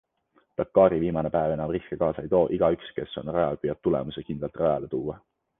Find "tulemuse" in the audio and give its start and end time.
3.89-4.29